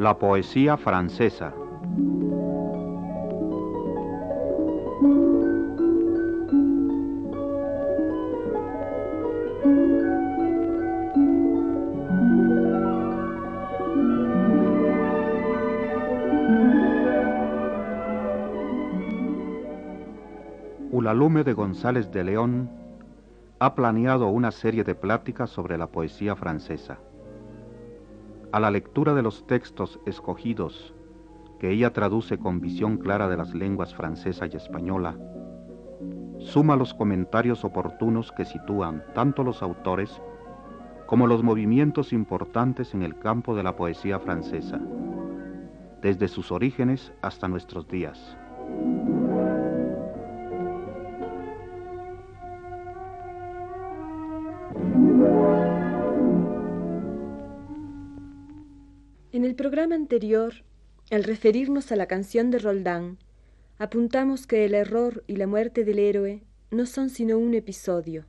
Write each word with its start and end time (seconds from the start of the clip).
La 0.00 0.18
poesía 0.18 0.78
francesa. 0.78 1.52
Ulalume 20.90 21.44
de 21.44 21.52
González 21.52 22.10
de 22.10 22.24
León 22.24 22.70
ha 23.58 23.74
planeado 23.74 24.28
una 24.28 24.50
serie 24.50 24.82
de 24.82 24.94
pláticas 24.94 25.50
sobre 25.50 25.76
la 25.76 25.88
poesía 25.88 26.34
francesa. 26.36 26.96
A 28.52 28.58
la 28.58 28.72
lectura 28.72 29.14
de 29.14 29.22
los 29.22 29.46
textos 29.46 30.00
escogidos, 30.06 30.92
que 31.60 31.70
ella 31.70 31.92
traduce 31.92 32.36
con 32.36 32.60
visión 32.60 32.96
clara 32.96 33.28
de 33.28 33.36
las 33.36 33.54
lenguas 33.54 33.94
francesa 33.94 34.46
y 34.46 34.56
española, 34.56 35.16
suma 36.40 36.74
los 36.74 36.92
comentarios 36.92 37.64
oportunos 37.64 38.32
que 38.32 38.44
sitúan 38.44 39.04
tanto 39.14 39.44
los 39.44 39.62
autores 39.62 40.20
como 41.06 41.28
los 41.28 41.44
movimientos 41.44 42.12
importantes 42.12 42.92
en 42.92 43.02
el 43.02 43.16
campo 43.20 43.54
de 43.54 43.62
la 43.62 43.76
poesía 43.76 44.18
francesa, 44.18 44.80
desde 46.02 46.26
sus 46.26 46.50
orígenes 46.50 47.12
hasta 47.22 47.46
nuestros 47.46 47.86
días. 47.86 48.36
Programa 59.60 59.94
anterior, 59.94 60.54
al 61.10 61.22
referirnos 61.22 61.92
a 61.92 61.96
la 61.96 62.06
canción 62.06 62.50
de 62.50 62.58
Roldán, 62.58 63.18
apuntamos 63.76 64.46
que 64.46 64.64
el 64.64 64.72
error 64.72 65.22
y 65.26 65.36
la 65.36 65.46
muerte 65.46 65.84
del 65.84 65.98
héroe 65.98 66.42
no 66.70 66.86
son 66.86 67.10
sino 67.10 67.36
un 67.36 67.52
episodio, 67.52 68.24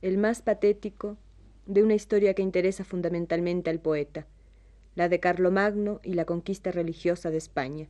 el 0.00 0.18
más 0.18 0.42
patético, 0.42 1.18
de 1.66 1.84
una 1.84 1.94
historia 1.94 2.34
que 2.34 2.42
interesa 2.42 2.82
fundamentalmente 2.82 3.70
al 3.70 3.78
poeta, 3.78 4.26
la 4.96 5.08
de 5.08 5.20
Carlomagno 5.20 6.00
y 6.02 6.14
la 6.14 6.24
conquista 6.24 6.72
religiosa 6.72 7.30
de 7.30 7.38
España. 7.38 7.88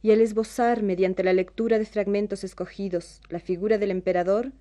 Y 0.00 0.12
al 0.12 0.22
esbozar, 0.22 0.82
mediante 0.82 1.24
la 1.24 1.34
lectura 1.34 1.78
de 1.78 1.84
fragmentos 1.84 2.42
escogidos, 2.42 3.20
la 3.28 3.38
figura 3.38 3.76
del 3.76 3.90
emperador, 3.90 4.52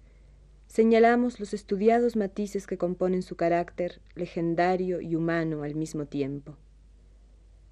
señalamos 0.68 1.40
los 1.40 1.54
estudiados 1.54 2.18
matices 2.18 2.68
que 2.68 2.78
componen 2.78 3.22
su 3.22 3.38
carácter 3.38 4.02
legendario 4.16 5.00
y 5.00 5.16
humano 5.16 5.64
al 5.64 5.76
mismo 5.76 6.08
tiempo. 6.08 6.58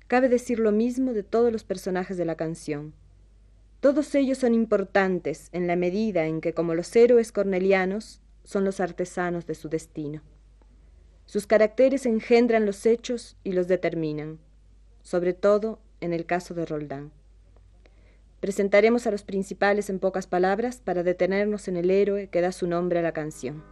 Cabe 0.08 0.30
decir 0.30 0.60
lo 0.60 0.72
mismo 0.72 1.14
de 1.14 1.24
todos 1.24 1.52
los 1.52 1.64
personajes 1.64 2.18
de 2.18 2.26
la 2.26 2.36
canción. 2.36 2.94
Todos 3.80 4.16
ellos 4.16 4.38
son 4.38 4.54
importantes 4.54 5.50
en 5.52 5.68
la 5.68 5.76
medida 5.76 6.26
en 6.26 6.40
que, 6.40 6.54
como 6.54 6.76
los 6.76 6.96
héroes 6.96 7.32
cornelianos, 7.32 8.22
son 8.44 8.66
los 8.66 8.80
artesanos 8.80 9.46
de 9.46 9.56
su 9.56 9.70
destino. 9.70 10.22
Sus 11.26 11.48
caracteres 11.48 12.06
engendran 12.06 12.66
los 12.66 12.86
hechos 12.86 13.38
y 13.44 13.54
los 13.54 13.68
determinan, 13.68 14.40
sobre 15.02 15.34
todo 15.34 15.80
en 16.02 16.14
el 16.14 16.26
caso 16.26 16.54
de 16.54 16.66
Roldán. 16.66 17.12
Presentaremos 18.40 19.08
a 19.08 19.12
los 19.12 19.24
principales 19.24 19.90
en 19.90 20.00
pocas 20.00 20.28
palabras 20.28 20.82
para 20.84 21.04
detenernos 21.04 21.70
en 21.70 21.78
el 21.78 21.90
héroe 21.90 22.28
que 22.28 22.42
da 22.42 22.52
su 22.52 22.68
nombre 22.68 23.00
a 23.00 23.02
la 23.02 23.14
canción. 23.14 23.64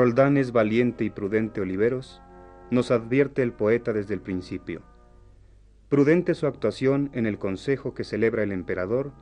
Roldán 0.00 0.38
es 0.38 0.52
valiente 0.52 1.04
y 1.04 1.10
prudente 1.10 1.60
Oliveros, 1.60 2.22
nos 2.70 2.90
advierte 2.90 3.42
el 3.42 3.52
poeta 3.52 3.92
desde 3.92 4.14
el 4.14 4.22
principio. 4.22 4.80
Prudente 5.90 6.34
su 6.34 6.46
actuación 6.46 7.10
en 7.12 7.26
el 7.26 7.38
consejo 7.38 7.92
que 7.92 8.02
celebra 8.02 8.42
el 8.42 8.50
emperador, 8.50 9.12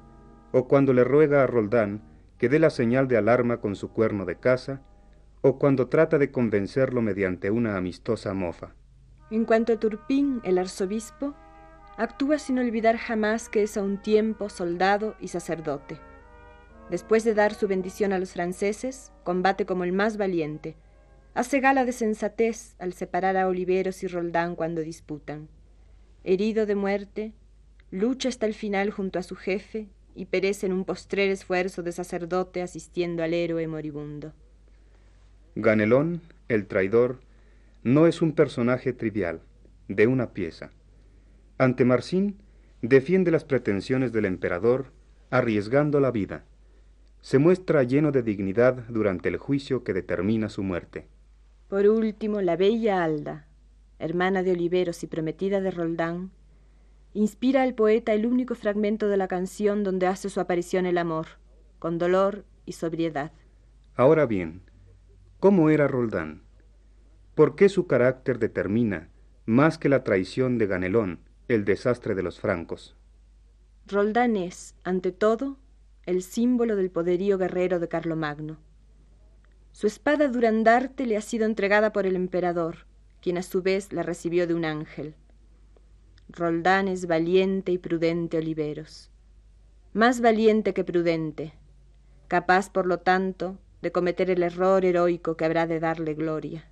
o 0.52 0.68
cuando 0.68 0.92
le 0.92 1.02
ruega 1.02 1.42
a 1.42 1.48
Roldán 1.48 2.02
que 2.38 2.48
dé 2.48 2.60
la 2.60 2.70
señal 2.70 3.08
de 3.08 3.16
alarma 3.16 3.56
con 3.56 3.74
su 3.74 3.90
cuerno 3.90 4.24
de 4.24 4.36
caza, 4.36 4.80
o 5.40 5.58
cuando 5.58 5.88
trata 5.88 6.16
de 6.16 6.30
convencerlo 6.30 7.02
mediante 7.02 7.50
una 7.50 7.76
amistosa 7.76 8.32
mofa. 8.32 8.76
En 9.32 9.46
cuanto 9.46 9.72
a 9.72 9.80
Turpín, 9.80 10.40
el 10.44 10.58
arzobispo, 10.58 11.34
actúa 11.96 12.38
sin 12.38 12.60
olvidar 12.60 12.98
jamás 12.98 13.48
que 13.48 13.64
es 13.64 13.76
a 13.76 13.82
un 13.82 14.00
tiempo 14.00 14.48
soldado 14.48 15.16
y 15.18 15.26
sacerdote. 15.26 15.98
Después 16.90 17.22
de 17.22 17.34
dar 17.34 17.54
su 17.54 17.68
bendición 17.68 18.14
a 18.14 18.18
los 18.18 18.32
franceses, 18.32 19.12
combate 19.22 19.66
como 19.66 19.84
el 19.84 19.92
más 19.92 20.16
valiente. 20.16 20.74
Hace 21.34 21.60
gala 21.60 21.84
de 21.84 21.92
sensatez 21.92 22.76
al 22.78 22.94
separar 22.94 23.36
a 23.36 23.46
Oliveros 23.46 24.02
y 24.02 24.06
Roldán 24.06 24.56
cuando 24.56 24.80
disputan. 24.80 25.48
Herido 26.24 26.64
de 26.64 26.74
muerte, 26.74 27.32
lucha 27.90 28.30
hasta 28.30 28.46
el 28.46 28.54
final 28.54 28.90
junto 28.90 29.18
a 29.18 29.22
su 29.22 29.36
jefe 29.36 29.88
y 30.14 30.26
perece 30.26 30.66
en 30.66 30.72
un 30.72 30.84
postrer 30.84 31.30
esfuerzo 31.30 31.82
de 31.82 31.92
sacerdote 31.92 32.62
asistiendo 32.62 33.22
al 33.22 33.34
héroe 33.34 33.68
moribundo. 33.68 34.32
Ganelón, 35.56 36.22
el 36.48 36.66
traidor, 36.66 37.20
no 37.82 38.06
es 38.06 38.22
un 38.22 38.32
personaje 38.32 38.94
trivial, 38.94 39.40
de 39.88 40.06
una 40.06 40.30
pieza. 40.30 40.70
Ante 41.58 41.84
Marcín, 41.84 42.36
defiende 42.80 43.30
las 43.30 43.44
pretensiones 43.44 44.12
del 44.12 44.24
emperador, 44.24 44.86
arriesgando 45.30 46.00
la 46.00 46.10
vida 46.10 46.44
se 47.20 47.38
muestra 47.38 47.82
lleno 47.82 48.12
de 48.12 48.22
dignidad 48.22 48.84
durante 48.88 49.28
el 49.28 49.36
juicio 49.36 49.84
que 49.84 49.92
determina 49.92 50.48
su 50.48 50.62
muerte. 50.62 51.06
Por 51.68 51.86
último, 51.86 52.40
la 52.40 52.56
bella 52.56 53.04
Alda, 53.04 53.46
hermana 53.98 54.42
de 54.42 54.52
Oliveros 54.52 55.02
y 55.02 55.06
prometida 55.06 55.60
de 55.60 55.70
Roldán, 55.70 56.30
inspira 57.12 57.62
al 57.62 57.74
poeta 57.74 58.12
el 58.12 58.26
único 58.26 58.54
fragmento 58.54 59.08
de 59.08 59.16
la 59.16 59.28
canción 59.28 59.84
donde 59.84 60.06
hace 60.06 60.30
su 60.30 60.40
aparición 60.40 60.86
el 60.86 60.98
amor, 60.98 61.26
con 61.78 61.98
dolor 61.98 62.44
y 62.64 62.72
sobriedad. 62.72 63.32
Ahora 63.94 64.26
bien, 64.26 64.62
¿cómo 65.40 65.70
era 65.70 65.88
Roldán? 65.88 66.42
¿Por 67.34 67.54
qué 67.54 67.68
su 67.68 67.86
carácter 67.86 68.38
determina, 68.38 69.10
más 69.46 69.78
que 69.78 69.88
la 69.88 70.04
traición 70.04 70.58
de 70.58 70.66
Ganelón, 70.66 71.20
el 71.48 71.64
desastre 71.64 72.14
de 72.14 72.22
los 72.22 72.40
francos? 72.40 72.96
Roldán 73.86 74.36
es, 74.36 74.74
ante 74.84 75.12
todo, 75.12 75.56
el 76.08 76.22
símbolo 76.22 76.74
del 76.74 76.90
poderío 76.90 77.36
guerrero 77.36 77.80
de 77.80 77.88
Carlomagno. 77.88 78.56
Su 79.72 79.86
espada 79.86 80.28
durandarte 80.28 81.04
le 81.04 81.18
ha 81.18 81.20
sido 81.20 81.44
entregada 81.44 81.92
por 81.92 82.06
el 82.06 82.16
emperador, 82.16 82.86
quien 83.20 83.36
a 83.36 83.42
su 83.42 83.60
vez 83.60 83.92
la 83.92 84.02
recibió 84.02 84.46
de 84.46 84.54
un 84.54 84.64
ángel. 84.64 85.14
Roldán 86.30 86.88
es 86.88 87.06
valiente 87.06 87.72
y 87.72 87.78
prudente 87.78 88.38
Oliveros, 88.38 89.10
más 89.92 90.22
valiente 90.22 90.72
que 90.72 90.82
prudente, 90.82 91.52
capaz, 92.26 92.70
por 92.70 92.86
lo 92.86 93.00
tanto, 93.00 93.58
de 93.82 93.92
cometer 93.92 94.30
el 94.30 94.42
error 94.42 94.86
heroico 94.86 95.36
que 95.36 95.44
habrá 95.44 95.66
de 95.66 95.78
darle 95.78 96.14
gloria. 96.14 96.70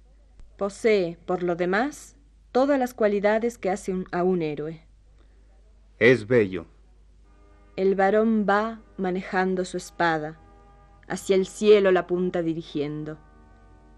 Posee, 0.57 1.19
por 1.27 1.43
lo 1.43 1.57
demás, 1.57 2.17
todas 2.53 2.79
las 2.79 2.95
cualidades 2.95 3.59
que 3.59 3.69
hacen 3.69 4.07
a 4.13 4.23
un 4.23 4.41
héroe. 4.41 4.87
Es 5.99 6.27
bello, 6.27 6.65
el 7.77 7.95
varón 7.95 8.47
va 8.49 8.81
manejando 8.97 9.67
su 9.67 9.77
espada, 9.77 10.39
hacia 11.09 11.37
el 11.37 11.47
cielo 11.47 11.93
la 11.93 12.07
punta 12.07 12.43
dirigiendo. 12.43 13.19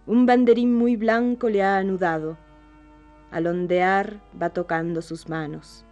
Un 0.07 0.27
banderín 0.27 0.75
muy 0.75 0.97
blanco 0.97 1.49
le 1.49 1.63
ha 1.63 1.79
anudado. 1.79 2.37
Al 3.31 3.47
ondear 3.47 4.21
va 4.41 4.51
tocando 4.51 5.01
sus 5.01 5.29
manos. 5.29 5.85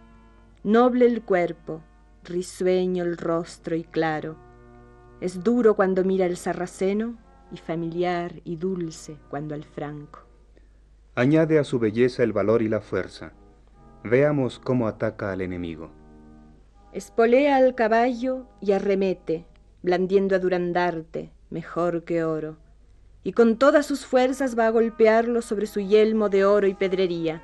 Noble 0.63 1.05
el 1.05 1.21
cuerpo, 1.21 1.81
risueño 2.23 3.03
el 3.03 3.15
rostro 3.15 3.75
y 3.75 3.83
claro. 3.83 4.35
Es 5.21 5.43
duro 5.43 5.75
cuando 5.75 6.03
mira 6.03 6.25
el 6.25 6.35
sarraceno 6.35 7.15
y 7.51 7.57
familiar 7.57 8.41
y 8.43 8.57
dulce 8.57 9.17
cuando 9.29 9.55
al 9.55 9.63
franco. 9.63 10.25
Añade 11.15 11.57
a 11.57 11.63
su 11.63 11.79
belleza 11.79 12.21
el 12.23 12.33
valor 12.33 12.61
y 12.61 12.67
la 12.67 12.81
fuerza. 12.81 13.31
Veamos 14.03 14.59
cómo 14.59 14.87
ataca 14.87 15.31
al 15.31 15.41
enemigo. 15.41 15.89
Espolea 16.93 17.57
al 17.57 17.75
caballo 17.75 18.45
y 18.61 18.71
arremete, 18.71 19.45
blandiendo 19.83 20.35
a 20.35 20.39
Durandarte, 20.39 21.31
mejor 21.49 22.05
que 22.05 22.23
oro, 22.23 22.57
y 23.23 23.33
con 23.33 23.57
todas 23.57 23.85
sus 23.85 24.05
fuerzas 24.05 24.57
va 24.57 24.67
a 24.67 24.71
golpearlo 24.71 25.41
sobre 25.41 25.67
su 25.67 25.81
yelmo 25.81 26.29
de 26.29 26.45
oro 26.45 26.65
y 26.65 26.73
pedrería. 26.73 27.43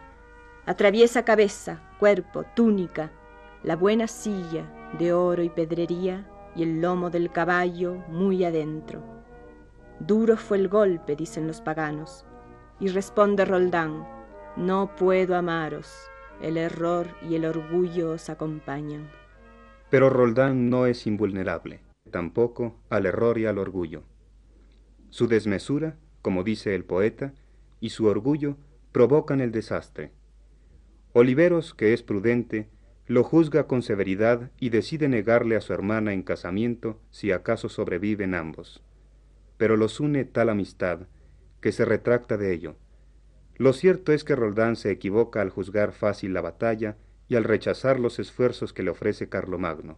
Atraviesa 0.65 1.25
cabeza, 1.25 1.81
cuerpo, 1.99 2.45
túnica, 2.55 3.11
la 3.63 3.75
buena 3.75 4.07
silla 4.07 4.65
de 4.97 5.11
oro 5.11 5.43
y 5.43 5.49
pedrería 5.49 6.25
y 6.55 6.63
el 6.63 6.81
lomo 6.81 7.09
del 7.09 7.29
caballo 7.29 7.95
muy 8.07 8.45
adentro. 8.45 9.01
Duro 9.99 10.37
fue 10.37 10.57
el 10.57 10.69
golpe, 10.69 11.17
dicen 11.17 11.47
los 11.47 11.59
paganos, 11.59 12.25
y 12.79 12.87
responde 12.87 13.43
Roldán, 13.43 14.07
no 14.55 14.95
puedo 14.95 15.35
amaros, 15.35 15.93
el 16.41 16.57
error 16.57 17.07
y 17.21 17.35
el 17.35 17.45
orgullo 17.45 18.11
os 18.11 18.29
acompañan. 18.29 19.09
Pero 19.93 20.09
Roldán 20.09 20.71
no 20.71 20.87
es 20.87 21.05
invulnerable, 21.05 21.81
tampoco 22.09 22.81
al 22.89 23.05
error 23.05 23.37
y 23.37 23.45
al 23.45 23.59
orgullo. 23.59 24.01
Su 25.11 25.27
desmesura, 25.27 25.97
como 26.23 26.43
dice 26.43 26.73
el 26.73 26.83
poeta, 26.83 27.35
y 27.79 27.91
su 27.91 28.07
orgullo 28.07 28.57
provocan 28.91 29.39
el 29.39 29.51
desastre. 29.51 30.11
Oliveros, 31.11 31.75
que 31.75 31.93
es 31.93 32.01
prudente, 32.01 32.69
lo 33.05 33.23
juzga 33.23 33.67
con 33.67 33.83
severidad 33.83 34.49
y 34.59 34.69
decide 34.69 35.07
negarle 35.09 35.55
a 35.57 35.61
su 35.61 35.73
hermana 35.73 36.11
en 36.11 36.23
casamiento 36.23 36.99
si 37.11 37.31
acaso 37.31 37.69
sobreviven 37.69 38.33
ambos. 38.33 38.81
Pero 39.57 39.77
los 39.77 39.99
une 39.99 40.25
tal 40.25 40.49
amistad 40.49 41.01
que 41.61 41.71
se 41.71 41.85
retracta 41.85 42.37
de 42.37 42.51
ello. 42.51 42.77
Lo 43.57 43.73
cierto 43.73 44.11
es 44.11 44.23
que 44.23 44.35
Roldán 44.35 44.75
se 44.75 44.89
equivoca 44.89 45.39
al 45.41 45.51
juzgar 45.51 45.91
fácil 45.91 46.33
la 46.33 46.41
batalla 46.41 46.97
y 47.27 47.35
al 47.35 47.43
rechazar 47.43 47.99
los 47.99 48.19
esfuerzos 48.19 48.73
que 48.73 48.83
le 48.83 48.91
ofrece 48.91 49.29
Carlomagno. 49.29 49.97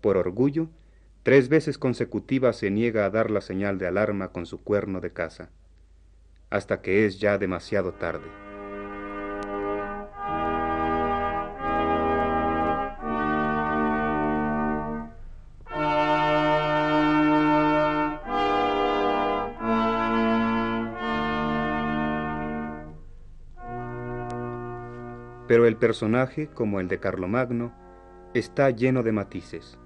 Por 0.00 0.16
orgullo, 0.16 0.68
tres 1.22 1.48
veces 1.48 1.78
consecutivas 1.78 2.56
se 2.56 2.70
niega 2.70 3.04
a 3.04 3.10
dar 3.10 3.30
la 3.30 3.40
señal 3.40 3.78
de 3.78 3.86
alarma 3.86 4.32
con 4.32 4.46
su 4.46 4.62
cuerno 4.62 5.00
de 5.00 5.12
caza, 5.12 5.50
hasta 6.50 6.80
que 6.80 7.06
es 7.06 7.18
ya 7.20 7.38
demasiado 7.38 7.92
tarde. 7.92 8.47
Personaje, 25.78 26.48
como 26.48 26.80
el 26.80 26.88
de 26.88 27.00
Carlomagno, 27.00 27.72
está 28.34 28.70
lleno 28.70 29.02
de 29.02 29.12
matices. 29.12 29.78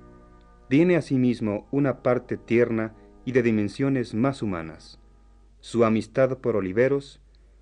Tiene 0.68 0.96
asimismo 0.96 1.68
una 1.70 2.02
parte 2.02 2.36
tierna 2.36 2.94
y 3.24 3.32
de 3.32 3.42
dimensiones 3.42 4.14
más 4.14 4.42
humanas. 4.42 4.98
Su 5.60 5.84
amistad 5.84 6.38
por 6.38 6.56
Oliveros, 6.56 7.20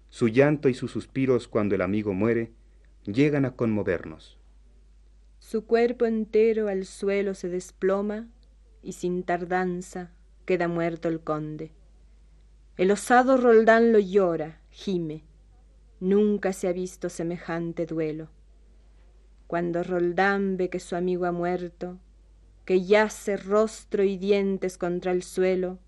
su 0.08 0.28
llanto 0.28 0.68
y 0.68 0.74
sus 0.74 0.90
suspiros 0.90 1.48
cuando 1.48 1.74
el 1.74 1.82
amigo 1.82 2.14
muere, 2.14 2.52
llegan 3.04 3.44
a 3.44 3.52
conmovernos. 3.52 4.38
Su 5.38 5.66
cuerpo 5.66 6.06
entero 6.06 6.68
al 6.68 6.84
suelo 6.84 7.34
se 7.34 7.48
desploma 7.48 8.28
y 8.82 8.92
sin 8.92 9.22
tardanza 9.22 10.12
queda 10.44 10.68
muerto 10.68 11.08
el 11.08 11.20
conde. 11.20 11.72
El 12.76 12.90
osado 12.90 13.36
Roldán 13.36 13.92
lo 13.92 13.98
llora, 13.98 14.60
gime 14.70 15.24
Nunca 16.00 16.54
se 16.54 16.66
ha 16.66 16.72
visto 16.72 17.10
semejante 17.10 17.84
duelo. 17.84 18.28
Cuando 19.46 19.82
Roldán 19.82 20.56
ve 20.56 20.70
que 20.70 20.80
su 20.80 20.96
amigo 20.96 21.26
ha 21.26 21.32
muerto, 21.32 21.98
que 22.64 22.84
yace 22.84 23.36
rostro 23.36 24.02
y 24.02 24.16
dientes 24.16 24.78
contra 24.78 25.12
el 25.12 25.22
suelo, 25.22 25.78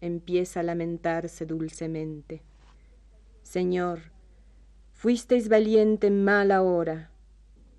empieza 0.00 0.60
a 0.60 0.62
lamentarse 0.62 1.46
dulcemente. 1.46 2.42
Señor, 3.42 4.12
fuisteis 4.92 5.48
valiente 5.48 6.06
en 6.06 6.24
mala 6.24 6.62
hora. 6.62 7.10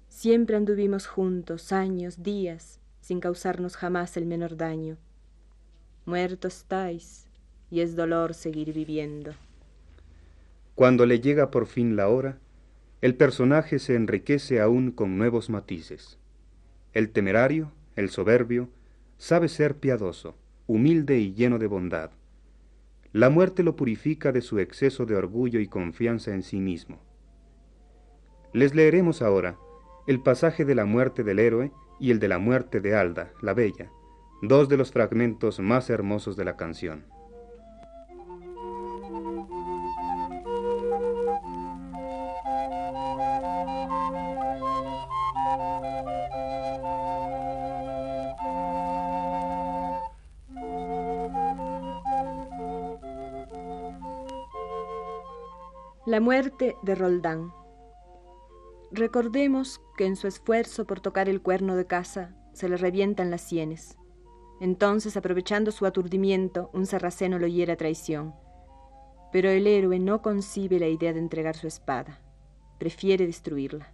Siempre 0.07 0.57
anduvimos 0.57 1.07
juntos, 1.07 1.71
años, 1.71 2.23
días, 2.23 2.79
sin 2.99 3.19
causarnos 3.19 3.77
jamás 3.77 4.17
el 4.17 4.25
menor 4.25 4.57
daño. 4.57 4.97
Muerto 6.05 6.47
estáis, 6.47 7.27
y 7.69 7.81
es 7.81 7.95
dolor 7.95 8.33
seguir 8.33 8.73
viviendo. 8.73 9.33
Cuando 10.77 11.07
le 11.07 11.19
llega 11.19 11.49
por 11.49 11.65
fin 11.65 11.95
la 11.95 12.07
hora, 12.07 12.37
el 13.01 13.15
personaje 13.15 13.79
se 13.79 13.95
enriquece 13.95 14.61
aún 14.61 14.91
con 14.91 15.17
nuevos 15.17 15.49
matices. 15.49 16.19
El 16.93 17.09
temerario, 17.09 17.71
el 17.95 18.09
soberbio, 18.11 18.69
sabe 19.17 19.47
ser 19.47 19.77
piadoso, 19.77 20.35
humilde 20.67 21.17
y 21.17 21.33
lleno 21.33 21.57
de 21.57 21.65
bondad. 21.65 22.11
La 23.11 23.31
muerte 23.31 23.63
lo 23.63 23.75
purifica 23.75 24.31
de 24.31 24.41
su 24.41 24.59
exceso 24.59 25.07
de 25.07 25.15
orgullo 25.15 25.59
y 25.59 25.67
confianza 25.67 26.31
en 26.35 26.43
sí 26.43 26.59
mismo. 26.59 26.99
Les 28.53 28.75
leeremos 28.75 29.23
ahora 29.23 29.57
el 30.05 30.21
pasaje 30.21 30.63
de 30.63 30.75
la 30.75 30.85
muerte 30.85 31.23
del 31.23 31.39
héroe 31.39 31.71
y 31.99 32.11
el 32.11 32.19
de 32.19 32.27
la 32.27 32.37
muerte 32.37 32.81
de 32.81 32.93
Alda, 32.93 33.33
la 33.41 33.55
bella, 33.55 33.89
dos 34.43 34.69
de 34.69 34.77
los 34.77 34.91
fragmentos 34.91 35.59
más 35.59 35.89
hermosos 35.89 36.37
de 36.37 36.45
la 36.45 36.55
canción. 36.55 37.16
La 56.07 56.21
muerte 56.21 56.77
de 56.83 56.95
Roldán. 56.95 57.51
Recordemos 58.93 59.81
que 59.97 60.05
en 60.05 60.15
su 60.15 60.27
esfuerzo 60.27 60.87
por 60.87 61.01
tocar 61.01 61.27
el 61.27 61.41
cuerno 61.41 61.75
de 61.75 61.85
caza 61.85 62.33
se 62.53 62.69
le 62.69 62.77
revientan 62.77 63.29
las 63.29 63.41
sienes. 63.41 63.97
Entonces, 64.61 65.17
aprovechando 65.17 65.69
su 65.71 65.85
aturdimiento, 65.85 66.69
un 66.71 66.85
sarraceno 66.85 67.39
lo 67.39 67.47
hiera 67.47 67.73
a 67.73 67.75
traición. 67.75 68.33
Pero 69.33 69.49
el 69.49 69.67
héroe 69.67 69.99
no 69.99 70.21
concibe 70.21 70.79
la 70.79 70.87
idea 70.87 71.11
de 71.11 71.19
entregar 71.19 71.57
su 71.57 71.67
espada, 71.67 72.21
prefiere 72.79 73.27
destruirla. 73.27 73.91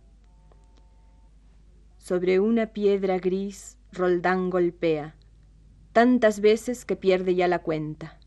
Sobre 1.98 2.40
una 2.40 2.74
piedra 2.74 3.18
gris, 3.18 3.80
Roldán 3.92 4.52
golpea, 4.52 5.16
tantas 5.94 6.42
veces 6.42 6.86
que 6.86 6.96
pierde 6.96 7.34
ya 7.34 7.48
la 7.48 7.64
cuenta. 7.64 8.20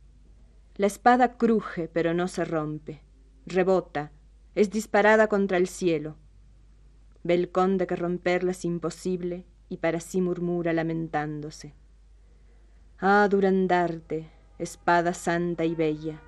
La 0.75 0.89
espada 0.89 1.37
cruje, 1.37 1.87
pero 1.87 2.15
no 2.15 2.27
se 2.27 2.45
rompe 2.45 3.06
rebota, 3.47 4.11
es 4.57 4.71
disparada 4.71 5.29
contra 5.29 5.57
el 5.57 5.69
cielo. 5.69 6.17
Ve 7.23 7.35
el 7.35 7.51
conde 7.51 7.87
que 7.87 7.97
romperla 7.97 8.51
es 8.51 8.65
imposible 8.65 9.45
y 9.69 9.79
para 9.79 10.01
sí 10.01 10.21
murmura 10.21 10.73
lamentándose. 10.73 11.75
Ah, 12.99 13.27
Durandarte, 13.31 14.31
espada 14.59 15.15
santa 15.15 15.65
y 15.65 15.75
bella, 15.75 16.21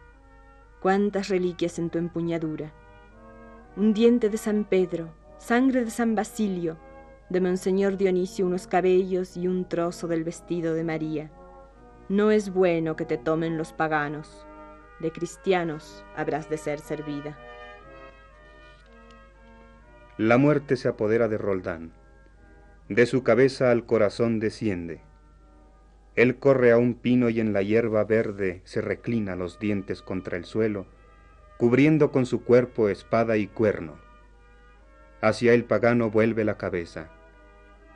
cuántas 0.80 1.28
reliquias 1.28 1.78
en 1.78 1.90
tu 1.90 1.98
empuñadura. 1.98 2.72
Un 3.76 3.94
diente 3.94 4.28
de 4.28 4.38
San 4.38 4.64
Pedro, 4.64 5.14
sangre 5.38 5.84
de 5.84 5.90
San 5.90 6.14
Basilio, 6.14 6.78
de 7.30 7.40
Monseñor 7.40 7.96
Dionisio 7.96 8.46
unos 8.46 8.66
cabellos 8.66 9.36
y 9.36 9.48
un 9.48 9.68
trozo 9.68 10.08
del 10.08 10.24
vestido 10.24 10.74
de 10.74 10.84
María. 10.84 11.30
No 12.08 12.30
es 12.30 12.52
bueno 12.52 12.96
que 12.96 13.04
te 13.04 13.18
tomen 13.18 13.58
los 13.58 13.72
paganos 13.72 14.47
de 15.00 15.12
cristianos 15.12 16.04
habrás 16.16 16.48
de 16.50 16.58
ser 16.58 16.80
servida. 16.80 17.38
La 20.16 20.38
muerte 20.38 20.76
se 20.76 20.88
apodera 20.88 21.28
de 21.28 21.38
Roldán. 21.38 21.92
De 22.88 23.06
su 23.06 23.22
cabeza 23.22 23.70
al 23.70 23.86
corazón 23.86 24.40
desciende. 24.40 25.00
Él 26.16 26.38
corre 26.38 26.72
a 26.72 26.78
un 26.78 26.94
pino 26.94 27.28
y 27.28 27.38
en 27.38 27.52
la 27.52 27.62
hierba 27.62 28.02
verde 28.02 28.60
se 28.64 28.80
reclina 28.80 29.36
los 29.36 29.60
dientes 29.60 30.02
contra 30.02 30.36
el 30.36 30.44
suelo, 30.44 30.86
cubriendo 31.58 32.10
con 32.10 32.26
su 32.26 32.42
cuerpo 32.42 32.88
espada 32.88 33.36
y 33.36 33.46
cuerno. 33.46 33.96
Hacia 35.20 35.54
el 35.54 35.64
pagano 35.64 36.10
vuelve 36.10 36.44
la 36.44 36.56
cabeza. 36.56 37.10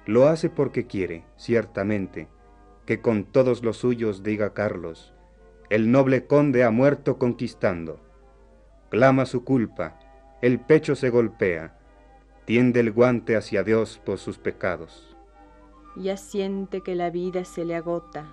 Lo 0.06 0.28
hace 0.28 0.50
porque 0.50 0.86
quiere, 0.86 1.24
ciertamente, 1.36 2.28
que 2.86 3.00
con 3.00 3.24
todos 3.24 3.64
los 3.64 3.78
suyos 3.78 4.22
diga 4.22 4.54
Carlos, 4.54 5.14
el 5.72 5.90
noble 5.90 6.26
conde 6.26 6.64
ha 6.64 6.70
muerto 6.70 7.16
conquistando. 7.16 7.98
Clama 8.90 9.24
su 9.24 9.42
culpa, 9.42 9.98
el 10.42 10.60
pecho 10.60 10.94
se 10.94 11.08
golpea, 11.08 11.78
tiende 12.44 12.80
el 12.80 12.92
guante 12.92 13.36
hacia 13.36 13.62
Dios 13.62 13.98
por 14.04 14.18
sus 14.18 14.36
pecados. 14.36 15.16
Ya 15.96 16.18
siente 16.18 16.82
que 16.82 16.94
la 16.94 17.08
vida 17.08 17.46
se 17.46 17.64
le 17.64 17.74
agota. 17.74 18.30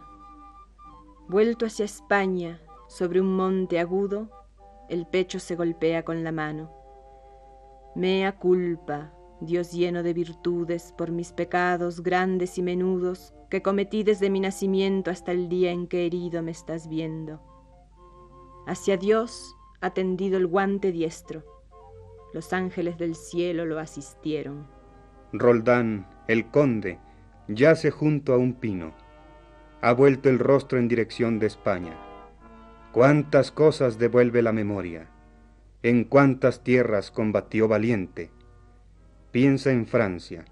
Vuelto 1.29 1.65
hacia 1.65 1.85
España, 1.85 2.59
sobre 2.89 3.21
un 3.21 3.33
monte 3.37 3.79
agudo, 3.79 4.29
el 4.89 5.07
pecho 5.07 5.39
se 5.39 5.55
golpea 5.55 6.03
con 6.03 6.25
la 6.25 6.33
mano. 6.33 6.69
Mea 7.95 8.33
culpa, 8.37 9.13
Dios 9.41 9.71
lleno 9.71 10.03
de 10.03 10.13
virtudes, 10.13 10.93
por 10.97 11.11
mis 11.11 11.31
pecados 11.31 12.03
grandes 12.03 12.57
y 12.57 12.61
menudos 12.61 13.33
que 13.49 13.61
cometí 13.61 14.03
desde 14.03 14.29
mi 14.29 14.39
nacimiento 14.39 15.11
hasta 15.11 15.31
el 15.31 15.49
día 15.49 15.71
en 15.71 15.87
que 15.87 16.05
herido 16.05 16.43
me 16.43 16.51
estás 16.51 16.87
viendo. 16.89 17.41
Hacia 18.67 18.97
Dios 18.97 19.55
ha 19.81 19.91
tendido 19.93 20.37
el 20.37 20.47
guante 20.47 20.91
diestro. 20.91 21.43
Los 22.33 22.53
ángeles 22.53 22.97
del 22.97 23.15
cielo 23.15 23.65
lo 23.65 23.79
asistieron. 23.79 24.67
Roldán, 25.31 26.07
el 26.27 26.51
conde, 26.51 26.99
yace 27.47 27.91
junto 27.91 28.33
a 28.33 28.37
un 28.37 28.53
pino, 28.53 28.93
ha 29.81 29.93
vuelto 29.93 30.29
el 30.29 30.39
rostro 30.39 30.77
en 30.77 30.87
dirección 30.87 31.39
de 31.39 31.47
España. 31.47 31.97
Cuántas 32.91 33.51
cosas 33.51 33.97
devuelve 33.97 34.41
la 34.41 34.51
memoria, 34.51 35.09
en 35.81 36.03
cuántas 36.03 36.63
tierras 36.63 37.11
combatió 37.11 37.67
valiente. 37.67 38.31
Piensa 39.31 39.71
en 39.71 39.85
Francia, 39.85 40.45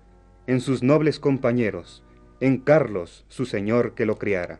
en 0.45 0.61
sus 0.61 0.83
nobles 0.83 1.19
compañeros, 1.19 2.03
en 2.39 2.59
Carlos, 2.59 3.25
su 3.27 3.47
señor 3.47 3.95
que 3.95 4.05
lo 4.05 4.19
criara. 4.19 4.59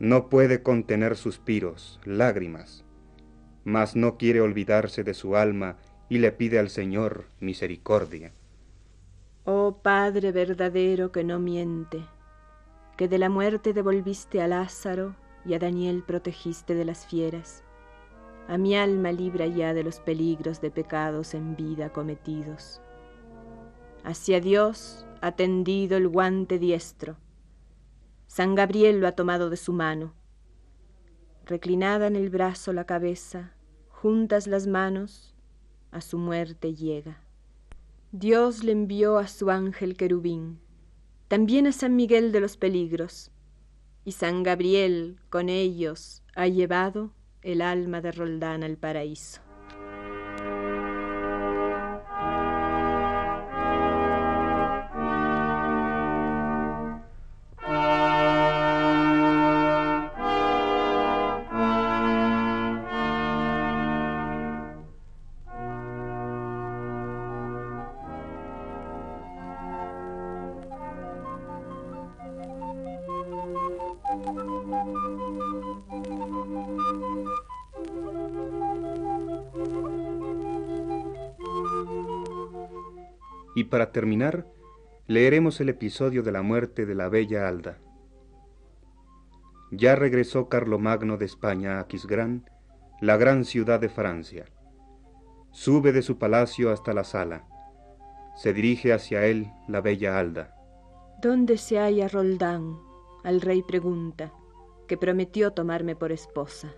No 0.00 0.28
puede 0.28 0.64
contener 0.64 1.16
suspiros, 1.16 2.00
lágrimas, 2.04 2.84
mas 3.62 3.94
no 3.94 4.16
quiere 4.18 4.40
olvidarse 4.40 5.04
de 5.04 5.14
su 5.14 5.36
alma 5.36 5.76
y 6.08 6.18
le 6.18 6.32
pide 6.32 6.58
al 6.58 6.68
Señor 6.68 7.26
misericordia. 7.38 8.32
Oh 9.44 9.78
Padre 9.82 10.32
verdadero 10.32 11.12
que 11.12 11.22
no 11.22 11.38
miente, 11.38 12.04
que 12.96 13.06
de 13.06 13.18
la 13.18 13.28
muerte 13.28 13.72
devolviste 13.72 14.42
a 14.42 14.48
Lázaro 14.48 15.14
y 15.44 15.54
a 15.54 15.60
Daniel 15.60 16.02
protegiste 16.04 16.74
de 16.74 16.84
las 16.84 17.06
fieras. 17.06 17.62
A 18.48 18.58
mi 18.58 18.76
alma 18.76 19.12
libra 19.12 19.46
ya 19.46 19.74
de 19.74 19.84
los 19.84 20.00
peligros 20.00 20.60
de 20.60 20.72
pecados 20.72 21.34
en 21.34 21.54
vida 21.54 21.92
cometidos. 21.92 22.80
Hacia 24.04 24.40
Dios 24.40 25.06
ha 25.20 25.32
tendido 25.32 25.96
el 25.96 26.08
guante 26.08 26.58
diestro. 26.58 27.16
San 28.26 28.54
Gabriel 28.56 29.00
lo 29.00 29.06
ha 29.06 29.12
tomado 29.12 29.48
de 29.48 29.56
su 29.56 29.72
mano. 29.72 30.14
Reclinada 31.46 32.08
en 32.08 32.16
el 32.16 32.28
brazo 32.28 32.72
la 32.72 32.84
cabeza, 32.84 33.54
juntas 33.88 34.46
las 34.48 34.66
manos, 34.66 35.36
a 35.92 36.00
su 36.00 36.18
muerte 36.18 36.74
llega. 36.74 37.20
Dios 38.10 38.64
le 38.64 38.72
envió 38.72 39.18
a 39.18 39.28
su 39.28 39.50
ángel 39.50 39.96
querubín, 39.96 40.58
también 41.28 41.66
a 41.68 41.72
San 41.72 41.94
Miguel 41.94 42.32
de 42.32 42.40
los 42.40 42.56
peligros, 42.56 43.30
y 44.04 44.12
San 44.12 44.42
Gabriel 44.42 45.20
con 45.30 45.48
ellos 45.48 46.22
ha 46.34 46.48
llevado 46.48 47.12
el 47.42 47.62
alma 47.62 48.00
de 48.00 48.10
Roldán 48.10 48.64
al 48.64 48.76
paraíso. 48.76 49.40
Y 83.54 83.64
para 83.64 83.92
terminar, 83.92 84.46
leeremos 85.06 85.60
el 85.60 85.68
episodio 85.68 86.22
de 86.22 86.32
la 86.32 86.42
muerte 86.42 86.86
de 86.86 86.94
la 86.94 87.08
bella 87.08 87.48
Alda. 87.48 87.78
Ya 89.70 89.94
regresó 89.94 90.48
Carlomagno 90.48 91.16
de 91.16 91.26
España 91.26 91.76
a 91.76 91.80
Aquisgrán, 91.80 92.48
la 93.00 93.16
gran 93.16 93.44
ciudad 93.44 93.80
de 93.80 93.88
Francia. 93.88 94.46
Sube 95.50 95.92
de 95.92 96.02
su 96.02 96.18
palacio 96.18 96.70
hasta 96.70 96.92
la 96.94 97.04
sala. 97.04 97.46
Se 98.36 98.54
dirige 98.54 98.92
hacia 98.92 99.26
él 99.26 99.50
la 99.68 99.80
bella 99.80 100.18
Alda. 100.18 100.54
¿Dónde 101.20 101.58
se 101.58 101.78
halla 101.78 102.08
Roldán? 102.08 102.78
Al 103.22 103.40
rey 103.40 103.62
pregunta, 103.62 104.32
que 104.88 104.96
prometió 104.96 105.52
tomarme 105.52 105.94
por 105.94 106.10
esposa. 106.10 106.72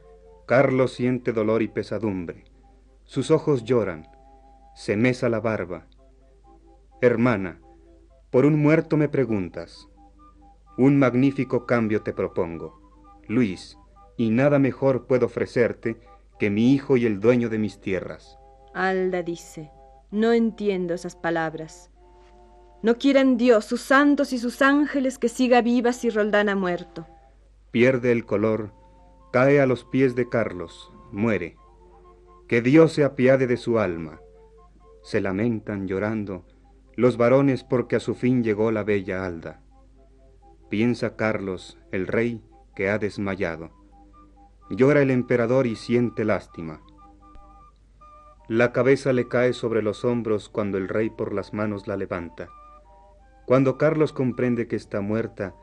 Carlos 0.46 0.92
siente 0.92 1.32
dolor 1.32 1.62
y 1.62 1.68
pesadumbre. 1.68 2.44
Sus 3.04 3.30
ojos 3.30 3.64
lloran. 3.64 4.08
Se 4.74 4.96
mesa 4.96 5.28
la 5.28 5.40
barba 5.40 5.86
Hermana, 7.04 7.60
por 8.30 8.46
un 8.46 8.58
muerto 8.58 8.96
me 8.96 9.10
preguntas. 9.10 9.90
Un 10.78 10.98
magnífico 10.98 11.66
cambio 11.66 12.00
te 12.00 12.14
propongo, 12.14 12.80
Luis, 13.28 13.76
y 14.16 14.30
nada 14.30 14.58
mejor 14.58 15.06
puedo 15.06 15.26
ofrecerte 15.26 16.00
que 16.38 16.48
mi 16.48 16.72
hijo 16.72 16.96
y 16.96 17.04
el 17.04 17.20
dueño 17.20 17.50
de 17.50 17.58
mis 17.58 17.78
tierras. 17.78 18.38
Alda 18.72 19.22
dice, 19.22 19.70
no 20.10 20.32
entiendo 20.32 20.94
esas 20.94 21.14
palabras. 21.14 21.90
No 22.82 22.96
quieran 22.96 23.36
Dios, 23.36 23.66
sus 23.66 23.82
santos 23.82 24.32
y 24.32 24.38
sus 24.38 24.62
ángeles 24.62 25.18
que 25.18 25.28
siga 25.28 25.60
viva 25.60 25.92
si 25.92 26.08
Roldán 26.08 26.48
ha 26.48 26.56
muerto. 26.56 27.06
Pierde 27.70 28.12
el 28.12 28.24
color, 28.24 28.72
cae 29.30 29.60
a 29.60 29.66
los 29.66 29.84
pies 29.84 30.14
de 30.14 30.26
Carlos, 30.30 30.90
muere. 31.12 31.58
Que 32.48 32.62
Dios 32.62 32.94
se 32.94 33.04
apiade 33.04 33.46
de 33.46 33.58
su 33.58 33.78
alma. 33.78 34.22
Se 35.02 35.20
lamentan 35.20 35.86
llorando 35.86 36.46
los 36.96 37.16
varones 37.16 37.64
porque 37.64 37.96
a 37.96 38.00
su 38.00 38.14
fin 38.14 38.44
llegó 38.44 38.70
la 38.70 38.84
bella 38.84 39.26
Alda. 39.26 39.60
Piensa 40.68 41.16
Carlos, 41.16 41.78
el 41.90 42.06
rey, 42.06 42.42
que 42.74 42.88
ha 42.88 42.98
desmayado. 42.98 43.70
Llora 44.70 45.02
el 45.02 45.10
emperador 45.10 45.66
y 45.66 45.76
siente 45.76 46.24
lástima. 46.24 46.80
La 48.48 48.72
cabeza 48.72 49.12
le 49.12 49.28
cae 49.28 49.52
sobre 49.52 49.82
los 49.82 50.04
hombros 50.04 50.48
cuando 50.48 50.78
el 50.78 50.88
rey 50.88 51.10
por 51.10 51.32
las 51.32 51.52
manos 51.52 51.86
la 51.86 51.96
levanta. 51.96 52.48
Cuando 53.46 53.76
Carlos 53.76 54.12
comprende 54.12 54.68
que 54.68 54.76
está 54.76 55.00
muerta, 55.00 55.54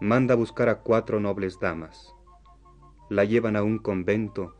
manda 0.00 0.34
buscar 0.34 0.68
a 0.68 0.80
cuatro 0.80 1.20
nobles 1.20 1.58
damas. 1.60 2.14
La 3.08 3.24
llevan 3.24 3.56
a 3.56 3.62
un 3.62 3.78
convento, 3.78 4.56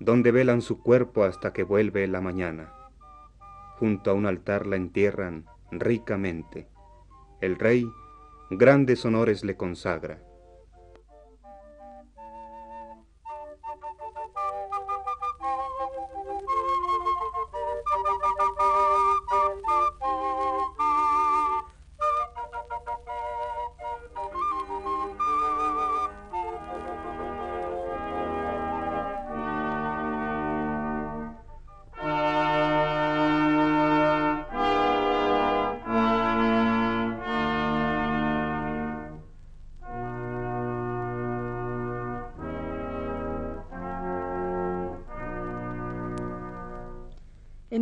donde 0.00 0.32
velan 0.32 0.62
su 0.62 0.82
cuerpo 0.82 1.24
hasta 1.24 1.52
que 1.52 1.62
vuelve 1.62 2.06
la 2.08 2.20
mañana. 2.20 2.72
Junto 3.78 4.10
a 4.10 4.14
un 4.14 4.26
altar 4.26 4.66
la 4.66 4.76
entierran 4.76 5.46
ricamente. 5.72 6.68
El 7.40 7.58
rey 7.58 7.84
grandes 8.50 9.04
honores 9.04 9.44
le 9.44 9.56
consagra. 9.56 10.22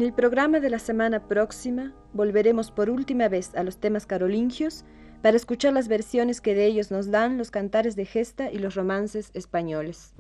En 0.01 0.07
el 0.07 0.15
programa 0.15 0.61
de 0.61 0.71
la 0.71 0.79
semana 0.79 1.29
próxima 1.29 1.93
volveremos 2.15 2.71
por 2.71 2.89
última 2.89 3.29
vez 3.29 3.55
a 3.55 3.63
los 3.63 3.77
temas 3.77 4.07
carolingios 4.07 4.87
para 5.21 5.37
escuchar 5.37 5.75
las 5.75 5.89
versiones 5.89 6.41
que 6.41 6.55
de 6.55 6.65
ellos 6.65 6.91
nos 6.91 7.11
dan 7.11 7.37
los 7.37 7.51
cantares 7.51 7.97
de 7.97 8.07
gesta 8.07 8.51
y 8.51 8.61
los 8.61 8.77
romances 8.77 9.31
españoles. 9.35 10.15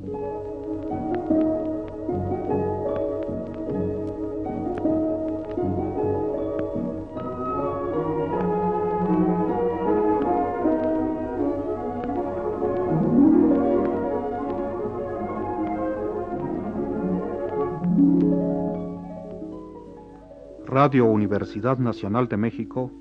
Radio 20.70 21.06
Universidad 21.06 21.78
Nacional 21.78 22.28
de 22.28 22.36
México 22.36 22.92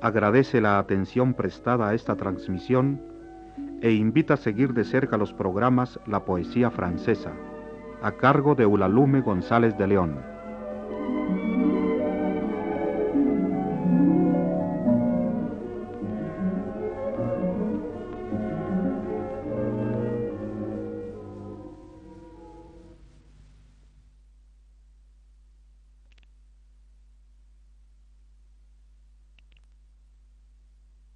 agradece 0.00 0.62
la 0.62 0.78
atención 0.78 1.34
prestada 1.34 1.90
a 1.90 1.94
esta 1.94 2.16
transmisión 2.16 3.02
e 3.82 3.92
invita 3.92 4.32
a 4.32 4.38
seguir 4.38 4.72
de 4.72 4.82
cerca 4.84 5.18
los 5.18 5.34
programas 5.34 6.00
La 6.06 6.24
Poesía 6.24 6.70
Francesa, 6.70 7.32
a 8.00 8.12
cargo 8.12 8.54
de 8.54 8.64
Ulalume 8.64 9.20
González 9.20 9.76
de 9.76 9.88
León. 9.88 10.31